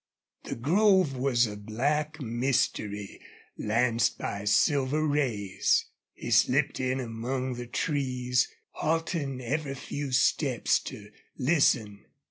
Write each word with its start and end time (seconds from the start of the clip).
The 0.45 0.55
grove 0.55 1.15
was 1.15 1.45
a 1.45 1.55
black 1.55 2.19
mystery 2.19 3.21
lanced 3.55 4.17
by 4.17 4.45
silver 4.45 5.05
rays. 5.07 5.85
He 6.15 6.31
slipped 6.31 6.79
in 6.79 6.99
among 6.99 7.53
the 7.53 7.67
trees, 7.67 8.49
halting 8.71 9.41
every 9.41 9.75
few 9.75 10.11
steps 10.11 10.79
to 10.89 11.11
listen. 11.37 12.05